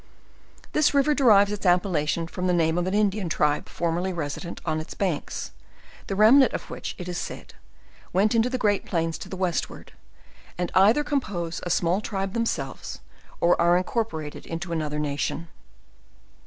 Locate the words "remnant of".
6.15-6.63